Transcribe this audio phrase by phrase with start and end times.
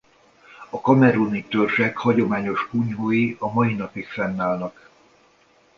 [0.69, 4.89] A kameruni törzsek hagyományos kunyhói a mai napig fennállnak.